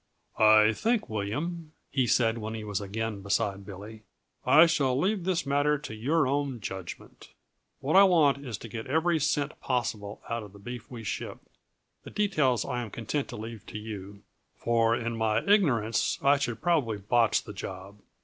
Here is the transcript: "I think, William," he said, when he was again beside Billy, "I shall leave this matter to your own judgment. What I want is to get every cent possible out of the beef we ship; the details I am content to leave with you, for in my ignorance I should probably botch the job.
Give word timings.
"I 0.39 0.73
think, 0.73 1.09
William," 1.09 1.73
he 1.91 2.07
said, 2.07 2.39
when 2.39 2.55
he 2.55 2.63
was 2.63 2.81
again 2.81 3.21
beside 3.21 3.63
Billy, 3.67 4.01
"I 4.43 4.65
shall 4.65 4.97
leave 4.99 5.25
this 5.25 5.45
matter 5.45 5.77
to 5.77 5.93
your 5.93 6.25
own 6.25 6.59
judgment. 6.59 7.29
What 7.81 7.95
I 7.95 8.03
want 8.05 8.43
is 8.43 8.57
to 8.57 8.67
get 8.67 8.87
every 8.87 9.19
cent 9.19 9.59
possible 9.61 10.19
out 10.27 10.41
of 10.41 10.53
the 10.53 10.57
beef 10.57 10.89
we 10.89 11.03
ship; 11.03 11.37
the 12.03 12.09
details 12.09 12.65
I 12.65 12.81
am 12.81 12.89
content 12.89 13.27
to 13.27 13.35
leave 13.37 13.63
with 13.67 13.75
you, 13.75 14.23
for 14.57 14.95
in 14.95 15.15
my 15.15 15.43
ignorance 15.45 16.17
I 16.23 16.39
should 16.39 16.63
probably 16.63 16.97
botch 16.97 17.43
the 17.43 17.53
job. 17.53 17.99